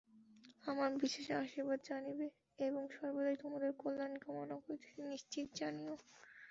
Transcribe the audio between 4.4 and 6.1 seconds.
করিতেছি, নিশ্চিত জানিও।